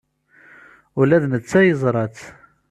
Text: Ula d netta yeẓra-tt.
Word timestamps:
Ula 0.99 1.17
d 1.23 1.25
netta 1.31 1.59
yeẓra-tt. 1.67 2.19